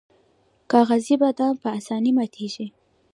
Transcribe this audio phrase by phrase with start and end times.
[0.71, 2.67] کاغذي بادام په اسانۍ ماتیږي.